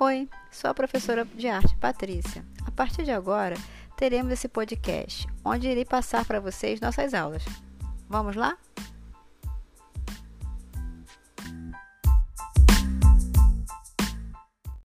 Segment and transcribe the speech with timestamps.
[0.00, 2.44] Oi, sou a professora de arte Patrícia.
[2.64, 3.56] A partir de agora,
[3.96, 7.44] teremos esse podcast, onde irei passar para vocês nossas aulas.
[8.08, 8.56] Vamos lá?